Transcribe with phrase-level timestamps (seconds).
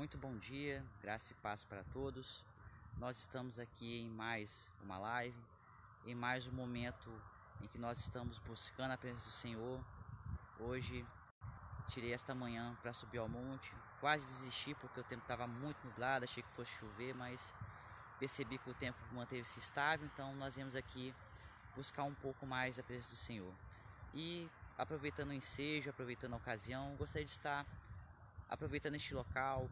[0.00, 2.42] Muito bom dia, graça e paz para todos.
[2.96, 5.36] Nós estamos aqui em mais uma live,
[6.06, 7.12] em mais um momento
[7.60, 9.78] em que nós estamos buscando a presença do Senhor.
[10.58, 11.04] Hoje
[11.86, 16.24] tirei esta manhã para subir ao monte, quase desisti porque o tempo estava muito nublado,
[16.24, 17.52] achei que fosse chover, mas
[18.18, 21.14] percebi que o tempo manteve-se estável, então nós viemos aqui
[21.76, 23.52] buscar um pouco mais da presença do Senhor.
[24.14, 24.48] E
[24.78, 27.66] aproveitando o ensejo, aproveitando a ocasião, gostaria de estar
[28.48, 29.68] aproveitando este local,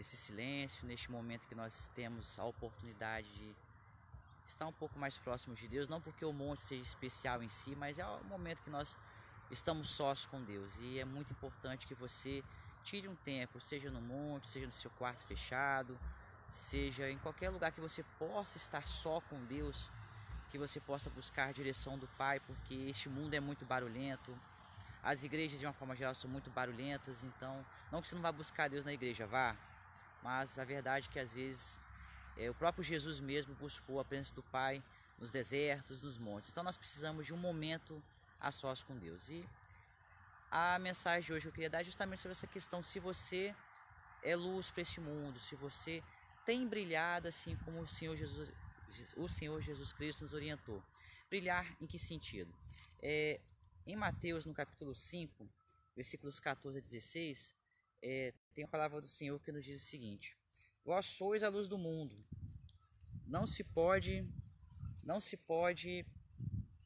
[0.00, 3.54] nesse silêncio, neste momento que nós temos a oportunidade de
[4.46, 7.76] estar um pouco mais próximos de Deus, não porque o monte seja especial em si,
[7.76, 8.96] mas é o momento que nós
[9.50, 10.74] estamos sós com Deus.
[10.80, 12.42] E é muito importante que você
[12.82, 16.00] tire um tempo, seja no monte, seja no seu quarto fechado,
[16.48, 19.90] seja em qualquer lugar que você possa estar só com Deus,
[20.48, 24.34] que você possa buscar a direção do Pai, porque este mundo é muito barulhento,
[25.02, 28.32] as igrejas, de uma forma geral, são muito barulhentas, então, não que você não vá
[28.32, 29.56] buscar Deus na igreja, vá,
[30.22, 31.80] mas a verdade é que às vezes
[32.36, 34.82] é, o próprio Jesus mesmo buscou a presença do Pai
[35.18, 36.48] nos desertos, nos montes.
[36.50, 38.02] Então, nós precisamos de um momento
[38.40, 39.28] a sós com Deus.
[39.28, 39.46] E
[40.50, 43.54] a mensagem de hoje eu queria dar justamente sobre essa questão: se você
[44.22, 46.02] é luz para este mundo, se você
[46.44, 48.50] tem brilhado assim como o Senhor Jesus,
[49.16, 50.82] o Senhor Jesus Cristo nos orientou.
[51.28, 52.52] Brilhar em que sentido?
[53.00, 53.38] É,
[53.86, 55.48] em Mateus, no capítulo 5,
[55.94, 57.54] versículos 14 a 16,
[58.02, 60.36] é, tem a palavra do Senhor que nos diz o seguinte:
[60.84, 62.16] Vós sois a luz do mundo.
[63.26, 64.26] Não se pode,
[65.02, 66.04] não se pode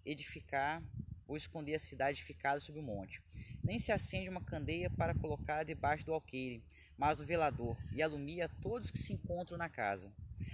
[0.04, 0.82] edificar
[1.26, 3.22] ou esconder a cidade ficada sobre o monte.
[3.62, 6.62] Nem se acende uma candeia para colocar debaixo do alqueire,
[6.98, 10.12] mas do velador, e alumia todos que se encontram na casa.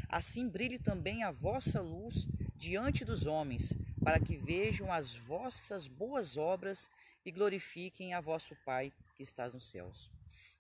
[0.09, 3.73] Assim brilhe também a vossa luz diante dos homens,
[4.03, 6.89] para que vejam as vossas boas obras
[7.25, 10.11] e glorifiquem a vosso Pai que estás nos céus.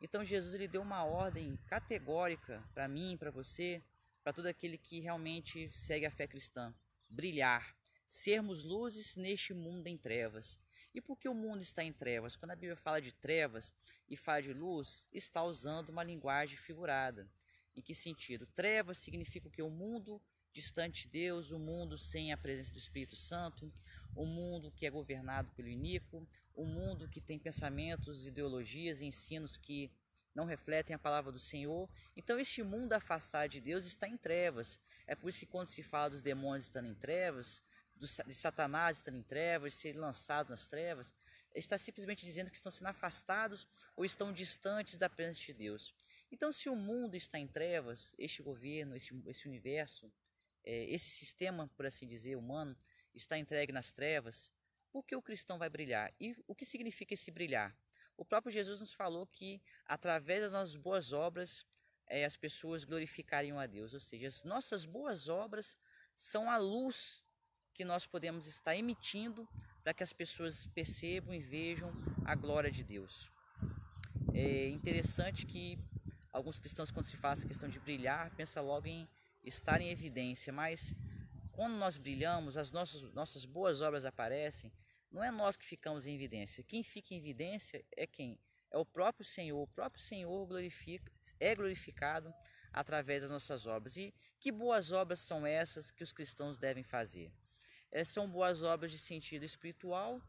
[0.00, 3.82] Então Jesus ele deu uma ordem categórica para mim, para você,
[4.22, 6.74] para todo aquele que realmente segue a fé cristã:
[7.08, 10.58] brilhar, sermos luzes neste mundo em trevas.
[10.94, 12.34] E por que o mundo está em trevas?
[12.34, 13.72] Quando a Bíblia fala de trevas
[14.08, 17.28] e fala de luz, está usando uma linguagem figurada.
[17.76, 18.46] Em que sentido?
[18.46, 20.20] Trevas significa que o mundo
[20.52, 23.72] distante de Deus, o mundo sem a presença do Espírito Santo,
[24.14, 29.56] o mundo que é governado pelo iníquo, o mundo que tem pensamentos, ideologias e ensinos
[29.56, 29.90] que
[30.34, 31.88] não refletem a palavra do Senhor.
[32.16, 34.80] Então, este mundo afastado de Deus está em trevas.
[35.06, 37.62] É por isso que, quando se fala dos demônios estando em trevas,
[37.96, 41.12] de Satanás estando em trevas, ser lançado nas trevas,
[41.54, 43.66] está simplesmente dizendo que estão sendo afastados
[43.96, 45.94] ou estão distantes da presença de Deus.
[46.30, 50.10] Então, se o mundo está em trevas, este governo, este, este universo,
[50.64, 52.76] é, esse sistema, por assim dizer, humano,
[53.14, 54.52] está entregue nas trevas,
[54.90, 56.12] por que o cristão vai brilhar?
[56.20, 57.76] E o que significa esse brilhar?
[58.16, 61.64] O próprio Jesus nos falou que através das nossas boas obras
[62.06, 65.76] é, as pessoas glorificariam a Deus, ou seja, as nossas boas obras
[66.16, 67.22] são a luz
[67.72, 69.48] que nós podemos estar emitindo
[69.82, 71.90] para que as pessoas percebam e vejam
[72.26, 73.30] a glória de Deus.
[74.34, 75.78] É interessante que
[76.32, 79.08] alguns cristãos, quando se fala essa questão de brilhar, pensam logo em
[79.44, 80.94] estar em evidência, mas
[81.52, 84.72] quando nós brilhamos, as nossas, nossas boas obras aparecem,
[85.10, 86.62] não é nós que ficamos em evidência.
[86.62, 88.38] Quem fica em evidência é quem?
[88.70, 89.60] É o próprio Senhor.
[89.60, 92.32] O próprio Senhor glorifica, é glorificado
[92.72, 93.96] através das nossas obras.
[93.96, 97.32] E que boas obras são essas que os cristãos devem fazer?
[97.90, 100.22] É, são boas obras de sentido espiritual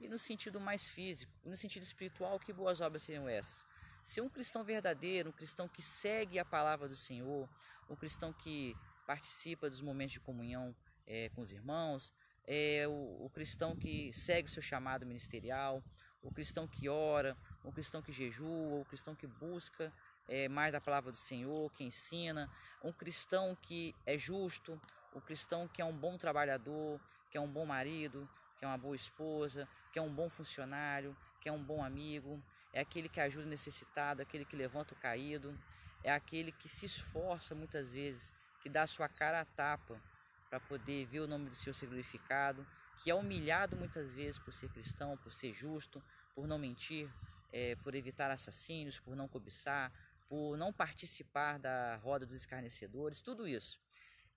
[0.00, 1.32] e no sentido mais físico.
[1.44, 3.64] No sentido espiritual, que boas obras seriam essas?
[4.02, 7.48] Ser um cristão verdadeiro, um cristão que segue a palavra do Senhor,
[7.88, 8.76] um cristão que
[9.06, 10.74] participa dos momentos de comunhão
[11.06, 12.12] é, com os irmãos,
[12.46, 15.82] é o, o, cristão que segue o seu chamado ministerial,
[16.22, 19.92] o cristão que ora, o cristão que jejua, o cristão que busca
[20.28, 22.50] é, mais da palavra do Senhor, que ensina,
[22.82, 24.80] um cristão que é justo,
[25.12, 27.00] o cristão que é um bom trabalhador,
[27.30, 31.16] que é um bom marido, que é uma boa esposa, que é um bom funcionário,
[31.40, 32.42] que é um bom amigo,
[32.72, 35.56] é aquele que ajuda o necessitado, aquele que levanta o caído,
[36.02, 38.32] é aquele que se esforça muitas vezes,
[38.64, 40.00] que dá sua cara a tapa
[40.48, 42.66] para poder ver o nome do Senhor ser glorificado,
[42.96, 46.02] que é humilhado muitas vezes por ser cristão, por ser justo,
[46.34, 47.12] por não mentir,
[47.52, 49.92] é, por evitar assassínios, por não cobiçar,
[50.30, 53.78] por não participar da roda dos escarnecedores, tudo isso.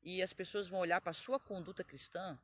[0.03, 2.37] E as pessoas vão olhar para a sua conduta cristã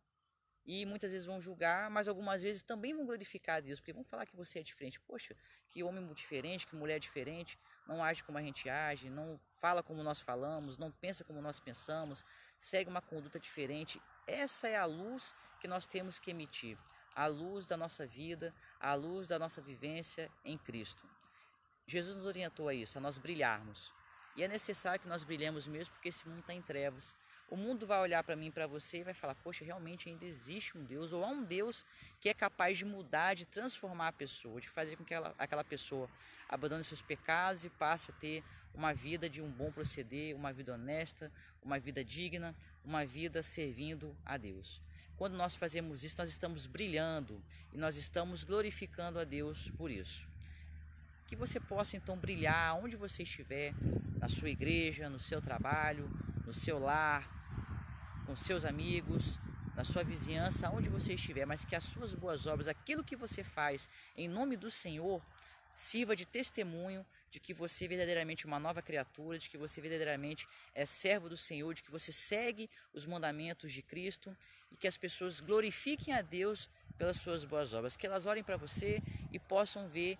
[0.65, 4.25] e muitas vezes vão julgar, mas algumas vezes também vão glorificar Deus, porque vão falar
[4.25, 5.01] que você é diferente.
[5.01, 5.35] Poxa,
[5.67, 10.03] que homem diferente, que mulher diferente, não age como a gente age, não fala como
[10.03, 12.25] nós falamos, não pensa como nós pensamos,
[12.57, 14.01] segue uma conduta diferente.
[14.25, 16.77] Essa é a luz que nós temos que emitir,
[17.15, 21.07] a luz da nossa vida, a luz da nossa vivência em Cristo.
[21.85, 23.93] Jesus nos orientou a isso, a nós brilharmos.
[24.35, 27.15] E é necessário que nós brilhemos mesmo porque esse mundo está em trevas.
[27.53, 30.75] O mundo vai olhar para mim, para você e vai falar: Poxa, realmente ainda existe
[30.75, 31.85] um Deus, ou há um Deus
[32.19, 35.63] que é capaz de mudar, de transformar a pessoa, de fazer com que ela, aquela
[35.63, 36.09] pessoa
[36.49, 40.73] abandone seus pecados e passe a ter uma vida de um bom proceder, uma vida
[40.73, 44.81] honesta, uma vida digna, uma vida servindo a Deus.
[45.15, 47.39] Quando nós fazemos isso, nós estamos brilhando
[47.71, 50.27] e nós estamos glorificando a Deus por isso.
[51.27, 53.75] Que você possa então brilhar onde você estiver,
[54.17, 56.09] na sua igreja, no seu trabalho,
[56.47, 57.42] no seu lar,
[58.25, 59.39] com seus amigos,
[59.75, 63.43] na sua vizinhança, onde você estiver, mas que as suas boas obras, aquilo que você
[63.43, 65.21] faz em nome do Senhor,
[65.73, 70.47] sirva de testemunho de que você é verdadeiramente uma nova criatura, de que você verdadeiramente
[70.75, 74.35] é servo do Senhor, de que você segue os mandamentos de Cristo
[74.71, 78.55] e que as pessoas glorifiquem a Deus pelas suas boas obras, que elas olhem para
[78.55, 80.19] você e possam ver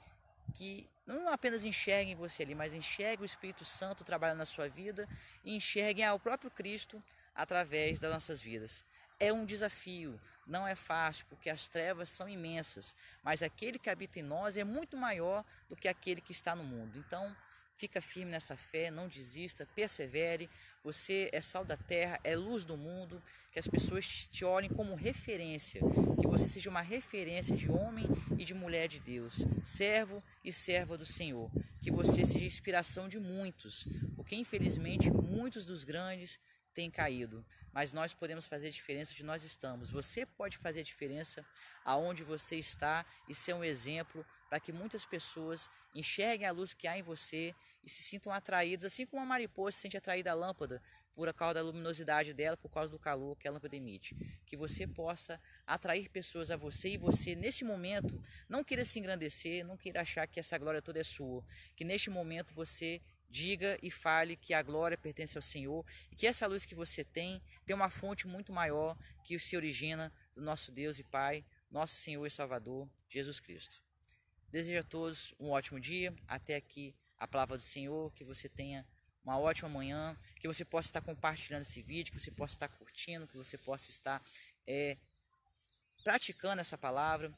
[0.56, 5.08] que não apenas enxerguem você ali, mas enxerguem o Espírito Santo trabalhando na sua vida
[5.46, 7.02] e enxerguem o próprio Cristo
[7.36, 8.86] através das nossas vidas.
[9.20, 14.20] É um desafio, não é fácil, porque as trevas são imensas, mas aquele que habita
[14.20, 16.98] em nós é muito maior do que aquele que está no mundo.
[16.98, 17.36] Então,
[17.76, 20.50] fica firme nessa fé, não desista, persevere.
[20.84, 23.22] Você é sal da terra, é luz do mundo,
[23.52, 25.82] que as pessoas te olhem como referência,
[26.20, 28.06] que você seja uma referência de homem
[28.38, 31.50] e de mulher de Deus, servo e serva do Senhor,
[31.82, 33.86] que você seja inspiração de muitos,
[34.16, 36.40] porque infelizmente muitos dos grandes
[36.74, 39.90] tem caído, mas nós podemos fazer diferença onde nós estamos.
[39.90, 41.46] Você pode fazer diferença
[41.86, 46.88] aonde você está e ser um exemplo para que muitas pessoas enxerguem a luz que
[46.88, 50.34] há em você e se sintam atraídas, assim como uma mariposa se sente atraída à
[50.34, 50.82] lâmpada
[51.16, 54.16] por causa da luminosidade dela, por causa do calor que a lâmpada emite.
[54.46, 59.66] Que você possa atrair pessoas a você e você, nesse momento, não queira se engrandecer,
[59.66, 61.44] não queira achar que essa glória toda é sua.
[61.76, 63.02] Que neste momento você
[63.34, 67.04] diga e fale que a glória pertence ao Senhor e que essa luz que você
[67.04, 71.96] tem tem uma fonte muito maior que se origina do nosso Deus e Pai, nosso
[71.96, 73.82] Senhor e Salvador, Jesus Cristo.
[74.50, 78.86] Desejo a todos um ótimo dia, até aqui a palavra do Senhor, que você tenha
[79.24, 83.28] uma ótima manhã, que você possa estar compartilhando esse vídeo, que você possa estar curtindo,
[83.28, 84.22] que você possa estar
[84.68, 84.96] é,
[86.04, 87.34] praticando essa palavra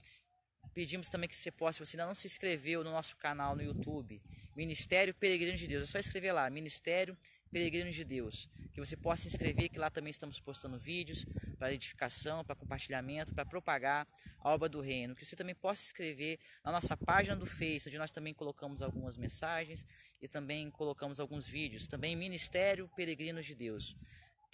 [0.74, 3.64] Pedimos também que você possa, se você ainda não se inscreveu no nosso canal no
[3.64, 4.22] YouTube,
[4.56, 7.18] Ministério Peregrino de Deus, é só escrever lá, Ministério
[7.52, 11.26] Peregrino de Deus, que você possa se inscrever, que lá também estamos postando vídeos
[11.58, 14.06] para edificação, para compartilhamento, para propagar
[14.40, 15.16] a obra do reino.
[15.16, 18.82] Que você também possa se inscrever na nossa página do Face, onde nós também colocamos
[18.82, 19.88] algumas mensagens
[20.22, 21.88] e também colocamos alguns vídeos.
[21.88, 23.96] Também Ministério Peregrinos de Deus.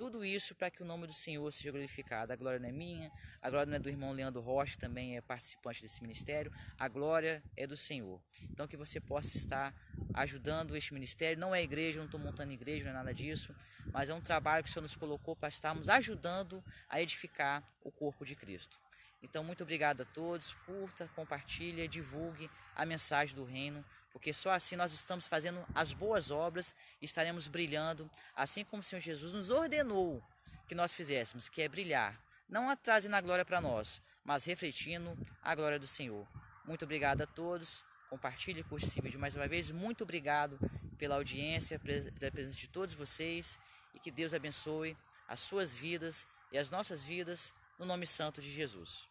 [0.01, 2.33] Tudo isso para que o nome do Senhor seja glorificado.
[2.33, 5.15] A glória não é minha, a glória não é do irmão Leandro Rocha, que também
[5.15, 6.51] é participante desse ministério.
[6.79, 8.19] A glória é do Senhor.
[8.49, 9.71] Então que você possa estar
[10.15, 11.37] ajudando este ministério.
[11.37, 13.53] Não é igreja, não estou montando igreja, não é nada disso,
[13.93, 17.91] mas é um trabalho que o Senhor nos colocou para estarmos ajudando a edificar o
[17.91, 18.79] corpo de Cristo.
[19.23, 20.53] Então, muito obrigado a todos.
[20.65, 26.31] Curta, compartilha, divulgue a mensagem do reino, porque só assim nós estamos fazendo as boas
[26.31, 30.23] obras e estaremos brilhando, assim como o Senhor Jesus nos ordenou
[30.67, 35.53] que nós fizéssemos, que é brilhar, não atrase na glória para nós, mas refletindo a
[35.53, 36.27] glória do Senhor.
[36.65, 37.85] Muito obrigado a todos.
[38.09, 39.71] Compartilhe, curte esse vídeo mais uma vez.
[39.71, 40.59] Muito obrigado
[40.97, 43.59] pela audiência, pela presença de todos vocês
[43.93, 44.97] e que Deus abençoe
[45.27, 49.10] as suas vidas e as nossas vidas no nome santo de Jesus.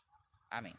[0.51, 0.77] Amén.